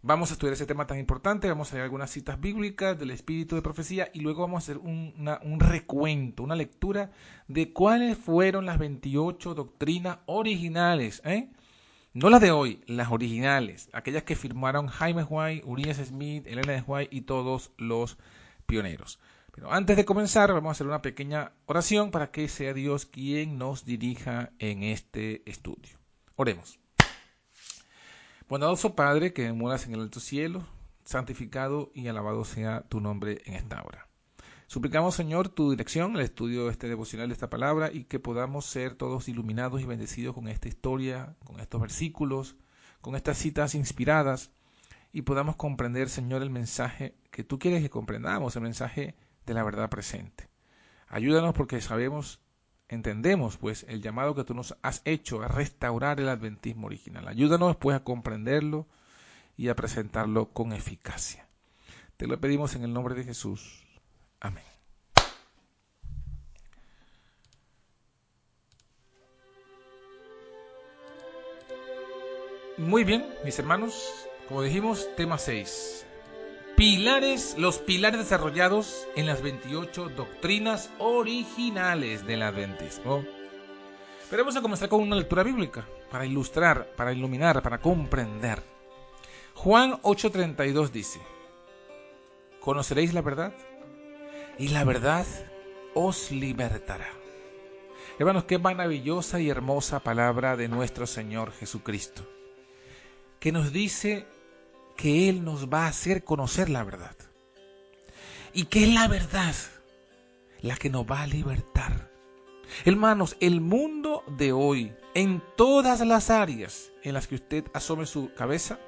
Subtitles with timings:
[0.02, 3.56] Vamos a estudiar ese tema tan importante, vamos a leer algunas citas bíblicas del espíritu
[3.56, 7.10] de profecía y luego vamos a hacer un recuento, una lectura
[7.48, 11.48] de cuáles fueron las 28 doctrinas originales, ¿eh?
[12.16, 16.84] no las de hoy, las originales, aquellas que firmaron Jaime White, Urias Smith, Elena de
[16.86, 18.16] White y todos los
[18.66, 19.18] pioneros.
[19.52, 23.58] Pero antes de comenzar, vamos a hacer una pequeña oración para que sea Dios quien
[23.58, 25.98] nos dirija en este estudio.
[26.36, 26.78] Oremos.
[28.48, 30.64] Bondadoso Padre que moras en el alto cielo,
[31.04, 34.06] santificado y alabado sea tu nombre en esta hora.
[34.68, 38.94] Suplicamos, Señor, tu dirección el estudio este devocional de esta palabra y que podamos ser
[38.94, 42.54] todos iluminados y bendecidos con esta historia, con estos versículos,
[43.00, 44.52] con estas citas inspiradas
[45.10, 49.64] y podamos comprender, Señor, el mensaje que tú quieres que comprendamos, el mensaje de la
[49.64, 50.48] verdad presente.
[51.08, 52.40] Ayúdanos porque sabemos
[52.88, 57.28] entendemos pues el llamado que tú nos has hecho a restaurar el adventismo original.
[57.28, 58.86] Ayúdanos pues a comprenderlo
[59.56, 61.46] y a presentarlo con eficacia.
[62.16, 63.84] Te lo pedimos en el nombre de Jesús.
[64.40, 64.64] Amén.
[72.78, 76.06] Muy bien, mis hermanos, como dijimos, tema 6
[76.76, 83.24] pilares, los pilares desarrollados en las 28 doctrinas originales del adventismo.
[84.28, 88.62] Pero vamos a comenzar con una lectura bíblica para ilustrar, para iluminar, para comprender.
[89.54, 91.18] Juan 8:32 dice,
[92.60, 93.54] conoceréis la verdad
[94.58, 95.26] y la verdad
[95.94, 97.08] os libertará.
[98.18, 102.22] Hermanos, qué maravillosa y hermosa palabra de nuestro Señor Jesucristo,
[103.40, 104.26] que nos dice
[104.96, 107.16] que Él nos va a hacer conocer la verdad.
[108.52, 109.54] Y que es la verdad
[110.60, 112.10] la que nos va a libertar.
[112.84, 118.32] Hermanos, el mundo de hoy, en todas las áreas en las que usted asome su
[118.34, 118.80] cabeza,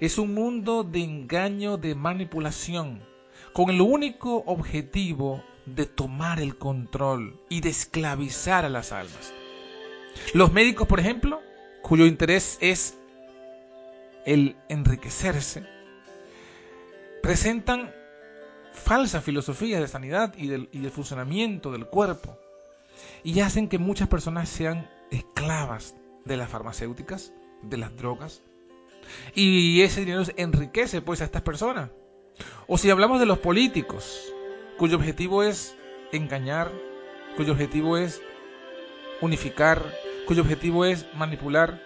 [0.00, 3.02] es un mundo de engaño, de manipulación,
[3.52, 9.32] con el único objetivo de tomar el control y de esclavizar a las almas.
[10.34, 11.40] Los médicos, por ejemplo,
[11.82, 12.98] cuyo interés es
[14.26, 15.66] el enriquecerse,
[17.22, 17.92] presentan
[18.72, 22.38] falsas filosofías de sanidad y del, y del funcionamiento del cuerpo
[23.22, 25.94] y hacen que muchas personas sean esclavas
[26.24, 28.42] de las farmacéuticas, de las drogas,
[29.34, 31.90] y ese dinero enriquece pues a estas personas.
[32.66, 34.32] O si hablamos de los políticos,
[34.78, 35.76] cuyo objetivo es
[36.12, 36.70] engañar,
[37.36, 38.22] cuyo objetivo es
[39.20, 39.82] unificar,
[40.26, 41.82] cuyo objetivo es manipular,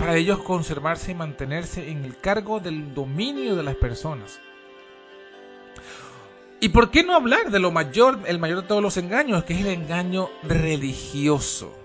[0.00, 4.40] para ellos conservarse y mantenerse en el cargo del dominio de las personas.
[6.58, 9.52] ¿Y por qué no hablar de lo mayor, el mayor de todos los engaños, que
[9.52, 11.76] es el engaño religioso?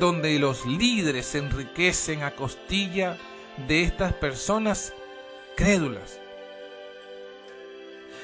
[0.00, 3.18] Donde los líderes se enriquecen a costilla
[3.68, 4.94] de estas personas
[5.56, 6.18] crédulas.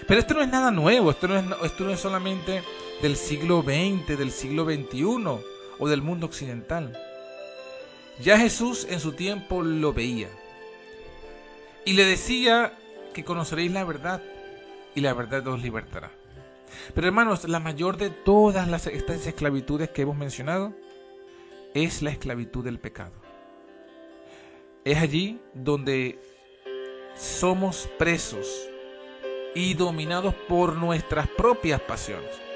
[0.07, 2.63] Pero esto no es nada nuevo, esto no es, esto no es solamente
[3.03, 5.43] del siglo XX, del siglo XXI
[5.79, 6.99] o del mundo occidental.
[8.21, 10.29] Ya Jesús en su tiempo lo veía.
[11.85, 12.77] Y le decía
[13.15, 14.23] que conoceréis la verdad
[14.95, 16.11] y la verdad os libertará.
[16.95, 20.75] Pero hermanos, la mayor de todas las, estas esclavitudes que hemos mencionado
[21.75, 23.13] es la esclavitud del pecado.
[24.85, 26.19] Es allí donde
[27.15, 28.69] somos presos
[29.55, 32.48] y dominados por nuestras propias pasiones.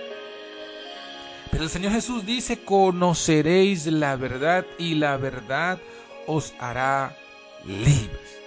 [1.52, 5.78] Pero el Señor Jesús dice, conoceréis la verdad y la verdad
[6.26, 7.14] os hará
[7.66, 8.40] libres.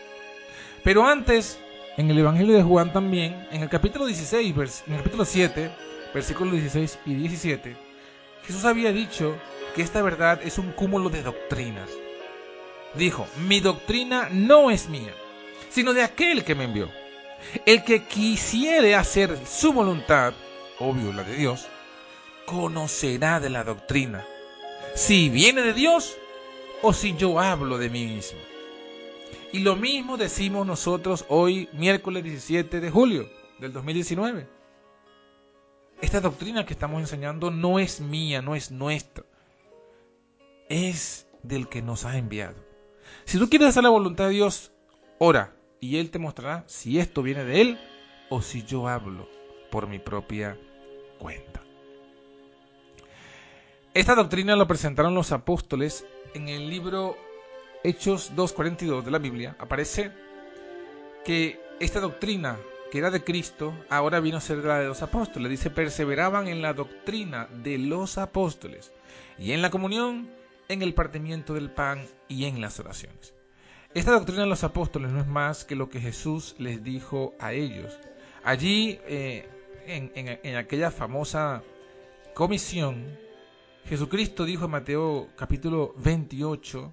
[0.83, 1.59] Pero antes,
[1.97, 5.69] en el Evangelio de Juan también, en el capítulo 16, en el capítulo 7,
[6.15, 7.77] versículos 16 y 17,
[8.47, 9.35] Jesús había dicho
[9.75, 11.89] que esta verdad es un cúmulo de doctrinas.
[12.95, 15.13] Dijo, mi doctrina no es mía,
[15.69, 16.89] sino de aquel que me envió.
[17.67, 20.33] El que quisiere hacer su voluntad,
[20.79, 21.67] obvio la de Dios,
[22.45, 24.25] conocerá de la doctrina,
[24.93, 26.17] si viene de Dios
[26.81, 28.39] o si yo hablo de mí mismo.
[29.51, 34.47] Y lo mismo decimos nosotros hoy, miércoles 17 de julio del 2019.
[36.01, 39.23] Esta doctrina que estamos enseñando no es mía, no es nuestra.
[40.67, 42.55] Es del que nos ha enviado.
[43.23, 44.71] Si tú quieres hacer la voluntad de Dios,
[45.19, 47.79] ora y Él te mostrará si esto viene de Él
[48.29, 49.29] o si yo hablo
[49.71, 50.59] por mi propia
[51.17, 51.64] cuenta.
[53.95, 57.15] Esta doctrina lo presentaron los apóstoles en el libro
[57.81, 59.55] Hechos 2.42 de la Biblia.
[59.57, 60.11] Aparece
[61.23, 62.59] que esta doctrina
[62.91, 65.49] que era de Cristo ahora vino a ser la de los apóstoles.
[65.49, 68.91] Dice, perseveraban en la doctrina de los apóstoles
[69.39, 70.29] y en la comunión,
[70.67, 73.33] en el partimiento del pan y en las oraciones.
[73.93, 77.53] Esta doctrina de los apóstoles no es más que lo que Jesús les dijo a
[77.53, 77.97] ellos.
[78.43, 79.47] Allí, eh,
[79.87, 81.63] en, aquella famosa
[82.33, 83.23] comisión,
[83.85, 86.91] Jesucristo dijo en Mateo capítulo 28,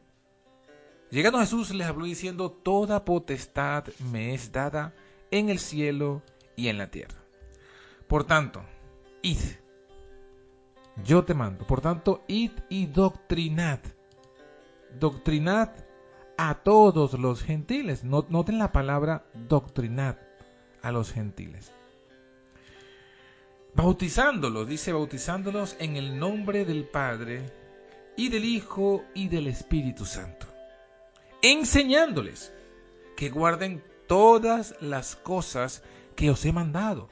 [1.10, 4.94] llegando Jesús les habló diciendo, Toda potestad me es dada
[5.30, 6.22] en el cielo
[6.54, 7.16] y en la tierra.
[8.08, 8.62] Por tanto,
[9.22, 9.38] id,
[11.02, 13.80] yo te mando, por tanto, id y doctrinad.
[15.00, 15.70] Doctrinad
[16.36, 18.04] a todos los gentiles.
[18.04, 20.18] Noten la palabra doctrinad
[20.82, 21.72] a los gentiles.
[23.74, 27.50] Bautizándolos, dice bautizándolos en el nombre del Padre
[28.16, 30.46] y del Hijo y del Espíritu Santo.
[31.40, 32.52] Enseñándoles
[33.16, 35.82] que guarden todas las cosas
[36.16, 37.08] que os he mandado.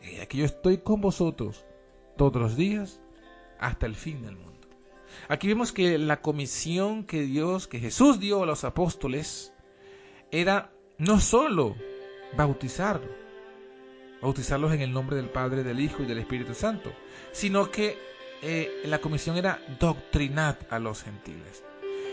[0.00, 1.64] Y aquí yo estoy con vosotros
[2.16, 3.00] todos los días
[3.58, 4.68] hasta el fin del mundo.
[5.28, 9.52] Aquí vemos que la comisión que Dios, que Jesús dio a los apóstoles,
[10.30, 11.74] era no solo
[12.36, 13.10] bautizarlos,
[14.20, 16.92] bautizarlos en el nombre del Padre, del Hijo y del Espíritu Santo,
[17.32, 17.98] sino que
[18.42, 21.64] eh, la comisión era doctrinar a los gentiles,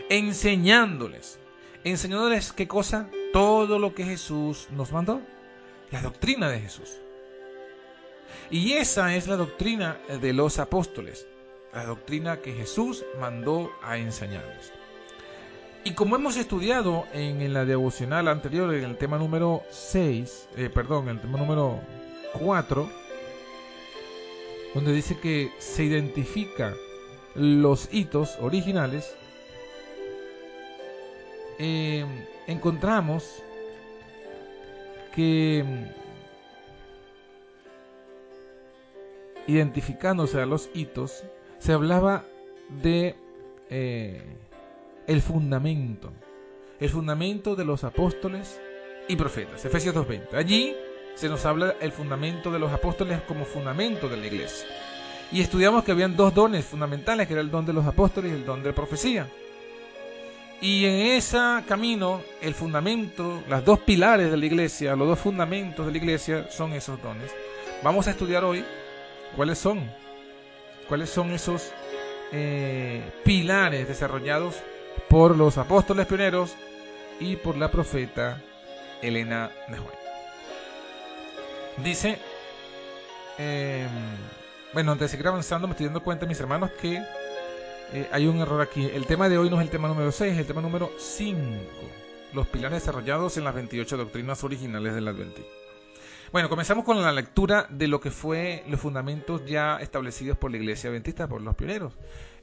[0.09, 1.39] enseñándoles,
[1.83, 5.21] enseñándoles qué cosa, todo lo que Jesús nos mandó,
[5.91, 6.99] la doctrina de Jesús.
[8.49, 11.27] Y esa es la doctrina de los apóstoles
[11.75, 14.71] la doctrina que Jesús mandó a enseñarles.
[15.87, 21.03] Y como hemos estudiado en, la devocional anterior, en el tema número 6, eh, perdón,
[21.03, 21.79] en el tema número
[22.39, 22.89] 4,
[24.73, 26.73] donde dice que se identifica
[27.35, 29.15] los hitos originales,
[31.59, 32.03] eh,
[32.47, 33.43] encontramos
[35.13, 35.63] que
[39.45, 41.23] identificándose a los hitos,
[41.59, 42.25] se hablaba
[42.81, 43.15] de
[43.69, 44.23] eh,
[45.07, 46.11] el fundamento,
[46.79, 48.59] el fundamento de los apóstoles
[49.07, 50.33] y profetas, Efesios 2.20.
[50.33, 50.75] Allí
[51.15, 54.67] se nos habla el fundamento de los apóstoles como fundamento de la iglesia.
[55.31, 58.35] Y estudiamos que habían dos dones fundamentales, que era el don de los apóstoles y
[58.35, 59.27] el don de profecía.
[60.61, 65.85] Y en ese camino, el fundamento, las dos pilares de la iglesia, los dos fundamentos
[65.85, 67.31] de la iglesia son esos dones.
[67.83, 68.63] Vamos a estudiar hoy
[69.35, 69.81] cuáles son
[70.87, 71.71] cuáles son esos
[72.31, 74.55] eh, pilares desarrollados
[75.15, 76.57] por los apóstoles pioneros
[77.21, 78.41] y por la profeta
[79.01, 79.77] Elena de.
[81.81, 82.19] Dice,
[83.37, 83.87] em,
[84.73, 87.01] bueno, antes de seguir avanzando me estoy dando cuenta, mis hermanos, que
[87.93, 88.89] eh, hay un error aquí.
[88.93, 91.39] El tema de hoy no es el tema número 6, es el tema número 5.
[92.33, 95.49] Los pilares desarrollados en las 28 doctrinas originales del Adventismo.
[96.33, 100.57] Bueno, comenzamos con la lectura de lo que fue los fundamentos ya establecidos por la
[100.57, 101.93] Iglesia Adventista, por los pioneros.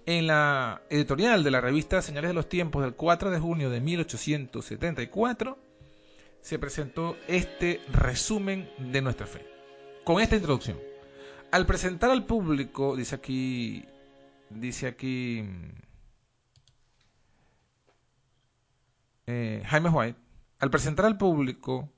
[0.05, 3.81] En la editorial de la revista Señales de los Tiempos del 4 de junio de
[3.81, 5.59] 1874
[6.41, 9.47] se presentó este resumen de nuestra fe.
[10.05, 10.77] Con esta introducción.
[11.53, 13.85] Al presentar al público, dice aquí,
[14.51, 15.45] dice aquí
[19.29, 20.19] eh, Jaime White,
[20.59, 21.93] al presentar al público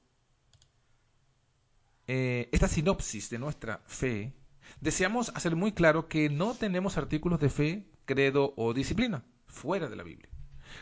[2.07, 4.35] eh, esta sinopsis de nuestra fe,
[4.83, 9.97] deseamos hacer muy claro que no tenemos artículos de fe, credo o disciplina fuera de
[9.97, 10.29] la Biblia.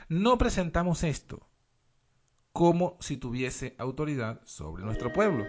[0.09, 1.49] No presentamos esto
[2.53, 5.47] como si tuviese autoridad sobre nuestro pueblo.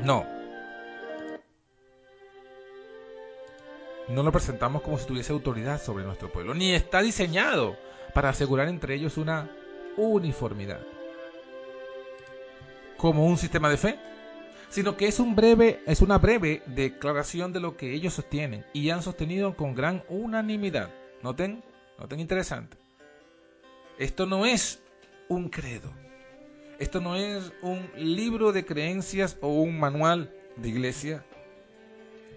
[0.00, 0.24] No.
[4.08, 7.76] No lo presentamos como si tuviese autoridad sobre nuestro pueblo, ni está diseñado
[8.14, 9.50] para asegurar entre ellos una
[9.96, 10.80] uniformidad.
[12.96, 13.98] Como un sistema de fe,
[14.70, 18.90] sino que es un breve es una breve declaración de lo que ellos sostienen y
[18.90, 20.90] han sostenido con gran unanimidad.
[21.22, 21.62] Noten,
[21.98, 22.78] noten interesante.
[23.98, 24.82] Esto no es
[25.28, 25.92] un credo.
[26.78, 31.26] Esto no es un libro de creencias o un manual de iglesia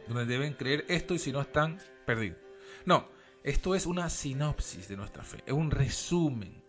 [0.08, 2.40] donde deben creer esto y si no están perdidos.
[2.86, 3.08] No,
[3.44, 6.62] esto es una sinopsis de nuestra fe, es un resumen.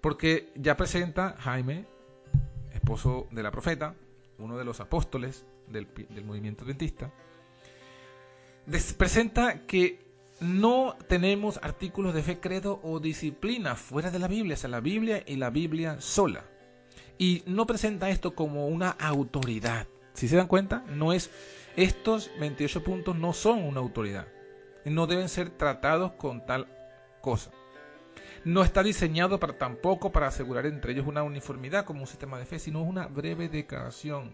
[0.00, 1.86] Porque ya presenta Jaime,
[2.72, 3.94] esposo de la profeta,
[4.38, 5.86] uno de los apóstoles del,
[6.24, 7.10] movimiento adventista,
[8.96, 10.06] presenta que
[10.40, 14.80] no tenemos artículos de fe, credo o disciplina fuera de la Biblia, o sea, la
[14.80, 16.44] Biblia y la Biblia sola.
[17.18, 19.88] Y no presenta esto como una autoridad.
[20.14, 21.30] Si se dan cuenta, no es
[21.76, 24.28] estos 28 puntos no son una autoridad.
[24.84, 26.66] No deben ser tratados con tal
[27.20, 27.50] cosa.
[28.48, 32.46] No está diseñado para, tampoco para asegurar entre ellos una uniformidad como un sistema de
[32.46, 34.30] fe, sino una breve declaración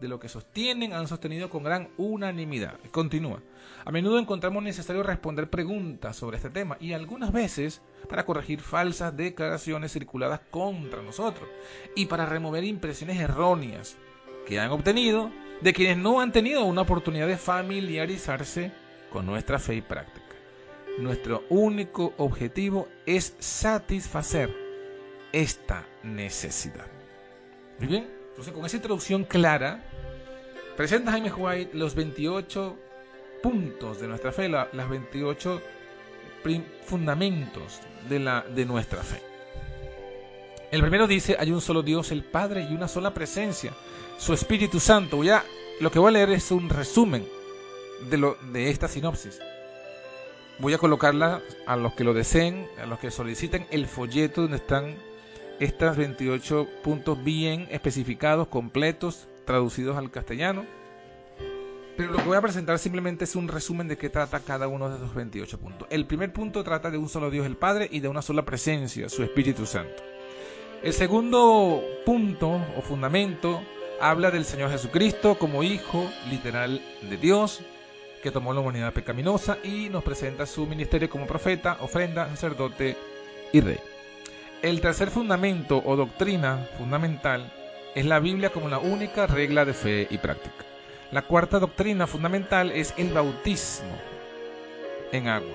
[0.00, 2.78] de lo que sostienen han sostenido con gran unanimidad.
[2.92, 3.42] Continúa.
[3.84, 9.16] A menudo encontramos necesario responder preguntas sobre este tema y algunas veces para corregir falsas
[9.16, 11.48] declaraciones circuladas contra nosotros
[11.96, 13.96] y para remover impresiones erróneas
[14.46, 18.70] que han obtenido de quienes no han tenido una oportunidad de familiarizarse
[19.10, 20.27] con nuestra fe y práctica.
[20.98, 24.52] Nuestro único objetivo es satisfacer
[25.32, 26.86] esta necesidad.
[27.78, 29.84] Muy bien, entonces con esa introducción clara,
[30.76, 32.76] presenta Jaime White los 28
[33.42, 35.62] puntos de nuestra fe, las 28
[36.84, 39.20] fundamentos de, la, de nuestra fe.
[40.70, 43.72] El primero dice, hay un solo Dios, el Padre, y una sola presencia,
[44.18, 45.22] su Espíritu Santo.
[45.22, 45.44] Ya
[45.80, 47.26] lo que voy a leer es un resumen
[48.10, 49.40] de, lo, de esta sinopsis.
[50.60, 54.56] Voy a colocarla a los que lo deseen, a los que soliciten el folleto donde
[54.56, 54.96] están
[55.60, 60.66] estos 28 puntos bien especificados, completos, traducidos al castellano.
[61.96, 64.88] Pero lo que voy a presentar simplemente es un resumen de qué trata cada uno
[64.88, 65.88] de esos 28 puntos.
[65.90, 69.08] El primer punto trata de un solo Dios el Padre y de una sola presencia,
[69.08, 70.02] su Espíritu Santo.
[70.82, 73.60] El segundo punto o fundamento
[74.00, 77.62] habla del Señor Jesucristo como Hijo literal de Dios,
[78.22, 82.96] que tomó la humanidad pecaminosa y nos presenta su ministerio como profeta, ofrenda, sacerdote
[83.52, 83.78] y rey.
[84.62, 87.52] El tercer fundamento o doctrina fundamental
[87.94, 90.64] es la Biblia como la única regla de fe y práctica.
[91.10, 93.96] La cuarta doctrina fundamental es el bautismo
[95.12, 95.54] en agua.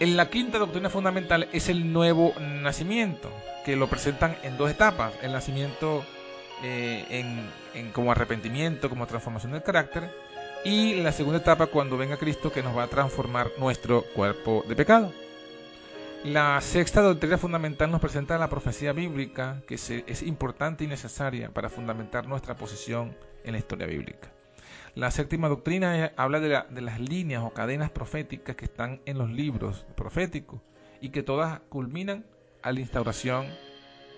[0.00, 3.30] En la quinta doctrina fundamental es el nuevo nacimiento,
[3.64, 6.04] que lo presentan en dos etapas, el nacimiento
[6.64, 7.06] eh,
[7.74, 10.10] en, como arrepentimiento, como transformación del carácter,
[10.64, 14.76] y la segunda etapa cuando venga Cristo que nos va a transformar nuestro cuerpo de
[14.76, 15.12] pecado.
[16.24, 21.68] La sexta doctrina fundamental nos presenta la profecía bíblica que es importante y necesaria para
[21.68, 24.30] fundamentar nuestra posición en la historia bíblica.
[24.94, 29.30] La séptima doctrina habla de, de las líneas o cadenas proféticas que están en los
[29.30, 30.60] libros proféticos
[31.00, 32.24] y que todas culminan
[32.62, 33.46] a la instauración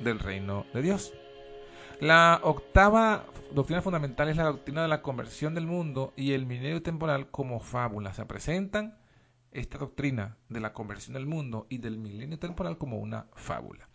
[0.01, 1.15] del reino de Dios.
[2.01, 6.83] La octava doctrina fundamental es la doctrina de la conversión del mundo y el milenio
[6.83, 8.13] temporal como fábula.
[8.13, 8.99] Se presentan
[9.53, 13.89] esta doctrina de la conversión del mundo y del milenio temporal como una fábula.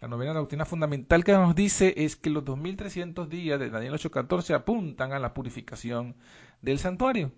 [0.00, 4.54] La novena doctrina fundamental que nos dice es que los 2300 días de Daniel 8:14
[4.54, 6.16] apuntan a la purificación
[6.62, 7.30] del santuario.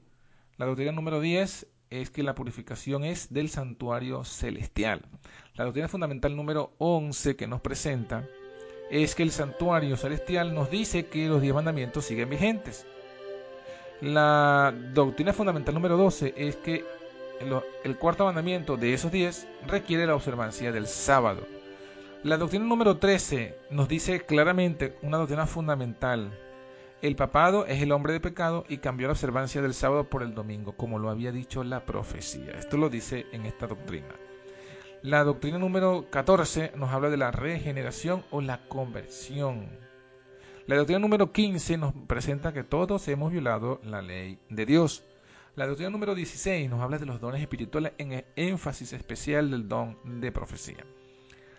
[0.56, 5.02] La doctrina número 10 es que la purificación es del santuario celestial.
[5.54, 8.26] La doctrina fundamental número 11 que nos presenta
[8.90, 12.86] es que el santuario celestial nos dice que los diez mandamientos siguen vigentes.
[14.00, 16.84] La doctrina fundamental número 12 es que
[17.84, 21.46] el, cuarto mandamiento de esos diez requiere la observancia del sábado.
[22.22, 26.30] La doctrina número 13 nos dice claramente una doctrina fundamental.
[27.02, 30.34] El papado es el hombre de pecado y cambió la observancia del sábado por el
[30.34, 32.52] domingo, como lo había dicho la profecía.
[32.58, 34.14] Esto lo dice en esta doctrina.
[35.06, 39.68] La doctrina número 14 nos habla de la regeneración o la conversión.
[40.66, 45.04] La doctrina número 15 nos presenta que todos hemos violado la ley de Dios.
[45.54, 49.68] La doctrina número 16 nos habla de los dones espirituales en el énfasis especial del
[49.68, 50.84] don de profecía.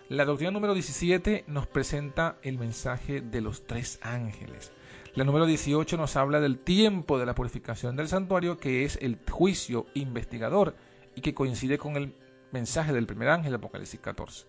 [0.10, 4.74] La doctrina número 17 nos presenta el mensaje de los tres ángeles.
[5.16, 9.18] La número 18 nos habla del tiempo de la purificación del santuario, que es el
[9.32, 10.75] juicio investigador
[11.16, 12.13] y que coincide con el
[12.51, 14.46] mensaje del primer ángel Apocalipsis 14.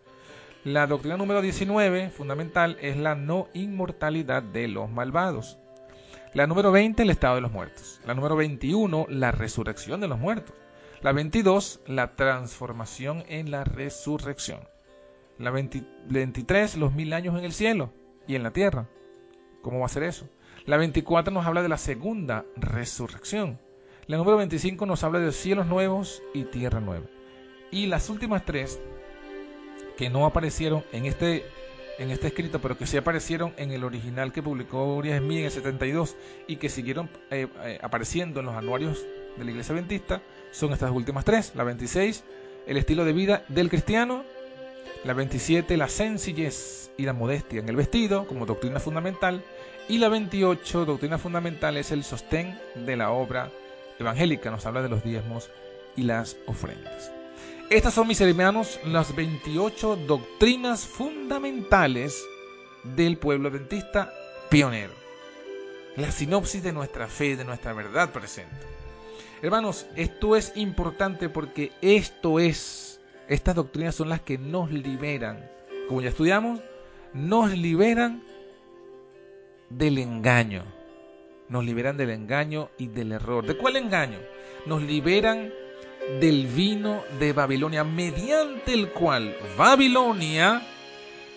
[0.64, 5.58] La doctrina número 19, fundamental, es la no inmortalidad de los malvados.
[6.34, 8.00] La número 20, el estado de los muertos.
[8.04, 10.54] La número 21, la resurrección de los muertos.
[11.00, 14.60] La 22, la transformación en la resurrección.
[15.38, 17.92] La 23, los mil años en el cielo
[18.26, 18.88] y en la tierra.
[19.62, 20.28] ¿Cómo va a ser eso?
[20.66, 23.60] La 24 nos habla de la segunda resurrección.
[24.06, 27.06] La número 25 nos habla de cielos nuevos y tierra nueva.
[27.70, 28.78] Y las últimas tres,
[29.96, 31.44] que no aparecieron en este,
[31.98, 35.44] en este escrito, pero que sí aparecieron en el original que publicó Urias Smith en
[35.46, 39.04] el 72 y que siguieron eh, eh, apareciendo en los anuarios
[39.36, 41.52] de la Iglesia Adventista, son estas últimas tres.
[41.54, 42.24] La 26,
[42.66, 44.24] el estilo de vida del cristiano
[45.04, 49.42] la 27, la sencillez y la modestia en el vestido como doctrina fundamental.
[49.88, 53.50] Y la 28, doctrina fundamental, es el sostén de la obra
[53.98, 54.50] evangélica.
[54.50, 55.50] Nos habla de los diezmos
[55.96, 57.12] y las ofrendas.
[57.70, 62.24] Estas son, mis hermanos, las 28 doctrinas fundamentales
[62.82, 64.12] del pueblo adventista
[64.48, 64.92] pionero.
[65.96, 68.56] La sinopsis de nuestra fe, de nuestra verdad presente.
[69.42, 72.88] Hermanos, esto es importante porque esto es
[73.28, 75.50] estas doctrinas son las que nos liberan,
[75.86, 76.60] como ya estudiamos,
[77.12, 78.22] nos liberan
[79.68, 80.64] del engaño.
[81.50, 83.46] Nos liberan del engaño y del error.
[83.46, 84.18] ¿De cuál engaño?
[84.64, 85.52] Nos liberan
[86.20, 90.62] del vino de Babilonia, mediante el cual Babilonia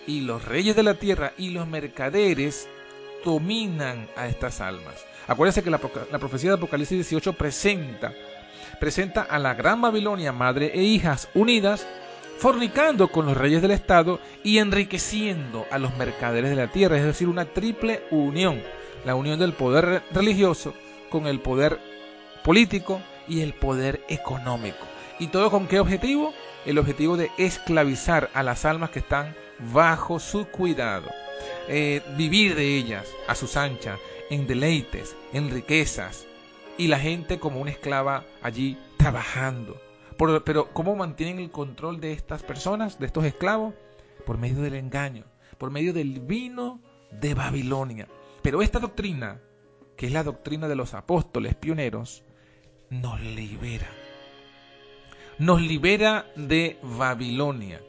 [0.06, 2.68] y los reyes de la tierra y los mercaderes
[3.24, 5.04] dominan a estas almas.
[5.28, 8.12] Acuérdense que la, la profecía de Apocalipsis 18 presenta
[8.82, 11.86] presenta a la gran Babilonia, madre e hijas unidas,
[12.38, 17.04] fornicando con los reyes del Estado y enriqueciendo a los mercaderes de la tierra, es
[17.04, 18.60] decir, una triple unión,
[19.04, 20.74] la unión del poder religioso
[21.10, 21.78] con el poder
[22.42, 24.86] político y el poder económico.
[25.18, 26.32] ¿Y todo con qué objetivo?
[26.66, 29.34] El objetivo de esclavizar a las almas que están
[29.72, 31.08] bajo su cuidado,
[31.68, 33.98] eh, vivir de ellas a sus anchas,
[34.30, 36.26] en deleites, en riquezas,
[36.78, 39.80] y la gente como una esclava allí trabajando.
[40.44, 43.74] pero ¿cómo mantienen el control de estas personas, de estos esclavos?
[44.24, 45.24] Por medio del engaño,
[45.58, 46.80] por medio del vino
[47.10, 48.08] de Babilonia.
[48.42, 49.40] Pero esta doctrina,
[49.96, 52.24] que es la doctrina de los apóstoles pioneros,
[52.92, 53.88] nos libera.
[55.38, 57.80] Nos libera de Babilonia,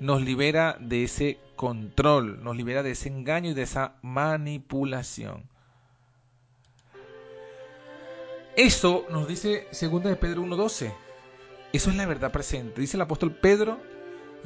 [0.00, 5.44] nos libera de ese control, nos libera de ese engaño y de esa manipulación.
[8.56, 10.92] Eso nos dice 2 de Pedro 1.12.
[11.74, 12.80] Eso es la verdad presente.
[12.80, 13.78] Dice el apóstol Pedro,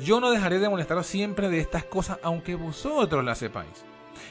[0.00, 3.84] yo no dejaré de molestaros siempre de estas cosas, aunque vosotros las sepáis.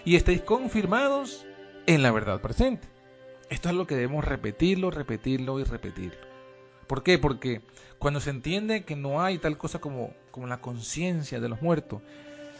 [0.03, 1.45] Y estéis confirmados
[1.85, 2.98] en la verdad presente.
[3.49, 6.27] Esto es lo que debemos repetirlo, repetirlo y repetirlo.
[6.87, 7.17] ¿Por qué?
[7.17, 7.61] Porque
[7.97, 12.01] cuando se entiende que no hay tal cosa como, como la conciencia de los muertos,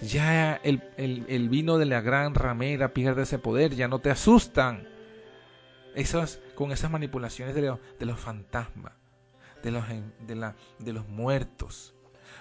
[0.02, 4.88] ya el, el vino de la gran ramera pierde ese poder, ya no te asustan
[5.96, 8.94] esas, con esas manipulaciones de, de los fantasmas,
[9.64, 9.84] de los,
[10.26, 11.96] de, la, de los muertos.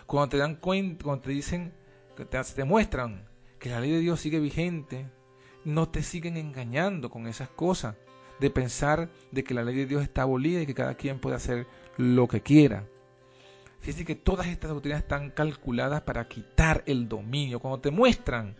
[0.07, 1.75] Cuando te dan cuenta, cuando te dicen,
[2.17, 5.11] te, te muestran que la ley de Dios sigue vigente,
[5.65, 7.97] no te siguen engañando con esas cosas
[8.41, 11.37] de pensar de que la ley de Dios está abolida y que cada quien puede
[11.37, 12.87] hacer lo que quiera.
[13.81, 17.61] Fíjense que todas estas doctrinas están calculadas para quitar el dominio.
[17.61, 18.57] Cuando te muestran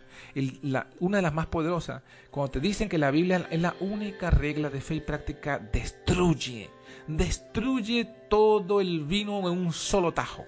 [0.99, 4.69] una de las más poderosas, cuando te dicen que la Biblia es la única regla
[4.69, 6.69] de fe y práctica, destruye,
[7.07, 10.45] destruye todo el vino en un solo tajo.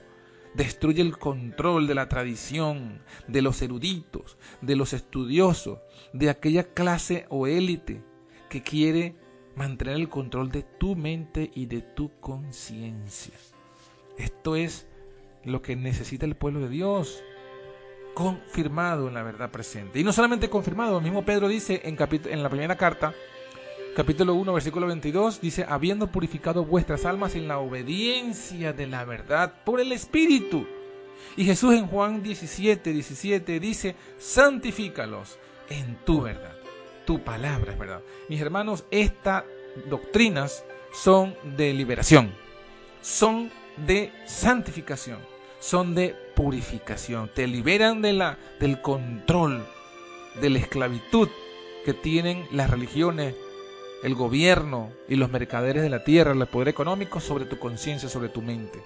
[0.54, 5.80] Destruye el control de la tradición, de los eruditos, de los estudiosos,
[6.12, 8.04] de aquella clase o élite
[8.52, 9.16] que quiere
[9.56, 13.34] mantener el control de tu mente y de tu conciencia.
[14.18, 14.88] Esto es
[15.46, 17.24] lo que necesita el pueblo de Dios,
[18.14, 20.02] confirmado en la verdad presente.
[20.02, 23.14] Y no solamente confirmado, el mismo Pedro dice en, en la primera carta,
[23.96, 29.64] capítulo 1, versículo 22, dice, habiendo purificado vuestras almas en la obediencia de la verdad
[29.64, 30.68] por el Espíritu.
[31.38, 36.61] Y Jesús en Juan 17, 17 dice, santifícalos en tu verdad.
[37.06, 38.02] Tu palabra es verdad.
[38.30, 39.44] Mis hermanos, estas
[39.90, 42.32] doctrinas son de liberación,
[43.02, 43.52] son
[43.86, 45.20] de santificación,
[45.60, 47.30] son de purificación.
[47.34, 49.66] Te liberan de la, del control,
[50.40, 51.30] de la esclavitud
[51.86, 53.36] que tienen las religiones
[54.04, 58.30] el gobierno y los mercaderes de la tierra, el poder económico sobre tu conciencia, sobre
[58.30, 58.82] tu mente.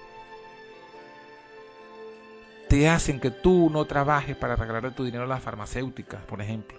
[2.68, 6.76] Te hacen que tú no trabajes para regalarle tu dinero a las farmacéuticas, por ejemplo,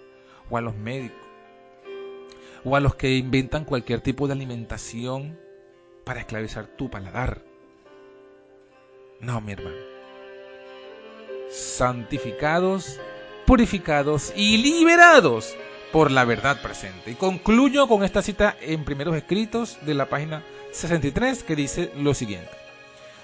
[0.50, 1.18] o a los médicos,
[2.64, 5.38] o a los que inventan cualquier tipo de alimentación
[6.04, 7.42] para esclavizar tu paladar.
[9.20, 9.76] No, mi hermano.
[11.50, 13.00] Santificados,
[13.46, 15.56] purificados y liberados
[15.92, 17.10] por la verdad presente.
[17.10, 22.14] Y concluyo con esta cita en primeros escritos de la página 63 que dice lo
[22.14, 22.50] siguiente.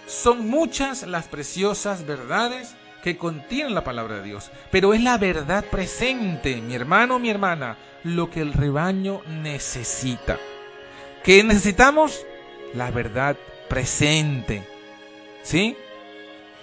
[0.06, 5.62] Son muchas las preciosas verdades que contienen la palabra de Dios, pero es la verdad
[5.70, 10.38] presente, mi hermano, mi hermana, lo que el rebaño necesita.
[11.22, 12.24] ¿Qué necesitamos?
[12.72, 13.36] La verdad
[13.68, 14.66] presente.
[15.42, 15.76] ¿Sí?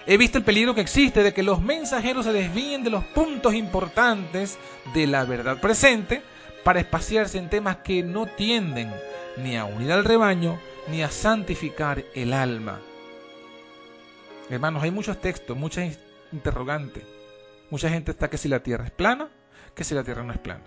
[0.08, 3.54] He visto el peligro que existe de que los mensajeros se desvíen de los puntos
[3.54, 4.58] importantes
[4.96, 6.24] de la verdad presente
[6.64, 8.92] para espaciarse en temas que no tienden
[9.38, 12.80] ni a unir al rebaño ni a santificar el alma.
[14.50, 15.86] Hermanos, hay muchos textos, muchas
[16.32, 17.04] interrogantes.
[17.70, 19.30] Mucha gente está que si la tierra es plana,
[19.76, 20.65] que si la tierra no es plana.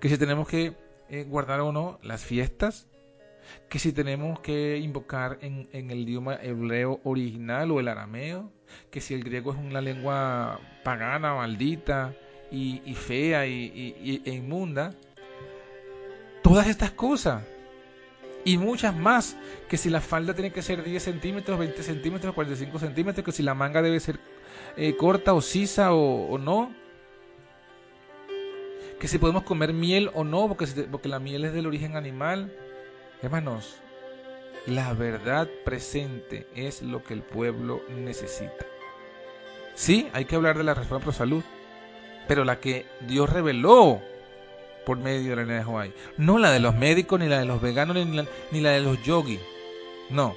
[0.00, 0.74] Que si tenemos que
[1.08, 2.88] eh, guardar o no las fiestas,
[3.68, 8.50] que si tenemos que invocar en, el idioma hebreo original o el arameo,
[8.90, 12.14] que si el griego es una lengua pagana, maldita
[12.50, 14.94] y, fea y, e inmunda,
[16.42, 17.42] todas estas cosas
[18.44, 19.36] y muchas más,
[19.68, 23.42] que si la falda tiene que ser 10 centímetros, 20 centímetros, 45 centímetros, que si
[23.42, 24.20] la manga debe ser
[24.76, 26.72] eh, corta o sisa o, no,
[29.00, 32.52] que si podemos comer miel o no, porque, porque la miel es del origen animal,
[33.22, 33.78] Hermanos,
[34.66, 38.66] la verdad presente es lo que el pueblo necesita.
[39.74, 41.42] Sí, hay que hablar de la reforma pro salud,
[42.28, 44.02] pero la que Dios reveló
[44.84, 45.94] por medio de la ley de Hawaii.
[46.18, 48.80] No la de los médicos, ni la de los veganos, ni la, ni la de
[48.80, 49.40] los yogis.
[50.10, 50.36] No.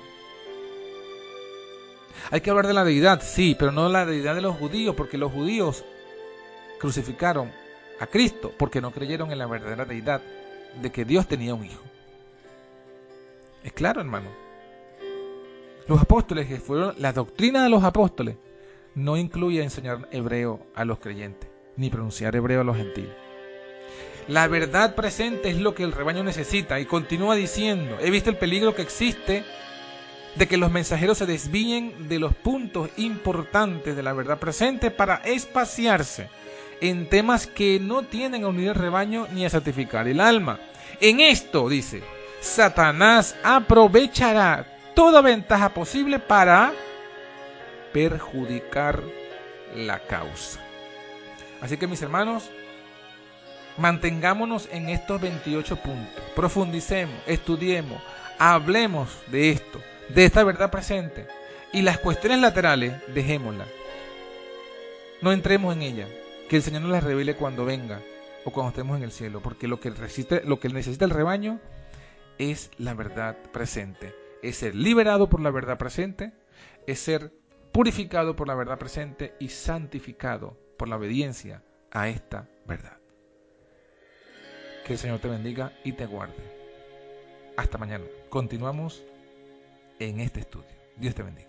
[2.32, 5.17] Hay que hablar de la deidad, sí, pero no la deidad de los judíos, porque
[5.17, 5.84] los judíos
[6.79, 7.51] crucificaron
[7.99, 10.21] a Cristo porque no creyeron en la verdadera deidad
[10.82, 11.84] de que Dios tenía un hijo.
[13.63, 14.29] Es claro, hermano.
[15.88, 18.38] Los apóstoles, que fueron la doctrina de los apóstoles,
[18.95, 23.13] no incluye enseñar hebreo a los creyentes, ni pronunciar hebreo a los gentiles.
[24.27, 28.38] La verdad presente es lo que el rebaño necesita y continúa diciendo, he visto el
[28.38, 29.43] peligro que existe
[30.36, 35.15] de que los mensajeros se desvíen de los puntos importantes de la verdad presente para
[35.26, 36.30] espaciarse
[36.82, 40.60] en temas que no tienen a unir el rebaño ni a santificar el alma.
[41.02, 42.04] En esto, dice,
[42.42, 44.65] Satanás aprovechará
[44.96, 46.72] toda ventaja posible para
[47.94, 49.02] perjudicar
[49.76, 50.60] la causa.
[51.62, 52.50] Así que mis hermanos,
[53.78, 58.02] mantengámonos en estos 28 puntos, profundicemos, estudiemos,
[58.39, 61.28] hablemos de esto, de esta verdad presente
[61.73, 63.67] y las cuestiones laterales, dejémoslas.
[65.21, 66.08] No entremos en ella,
[66.47, 68.02] que el Señor nos las revele cuando venga
[68.45, 71.60] o cuando estemos en el cielo, porque lo que, resiste, lo que necesita el rebaño
[72.38, 74.15] es la verdad presente.
[74.41, 76.32] Es ser liberado por la verdad presente,
[76.88, 77.34] es ser
[77.73, 82.97] purificado por la verdad presente y santificado por la obediencia a esta verdad.
[84.86, 86.59] Que el Señor te bendiga y te guarde.
[87.60, 88.06] Hasta mañana.
[88.30, 89.04] Continuamos
[90.00, 90.69] en este estudio.
[90.95, 91.49] Dios te bendiga.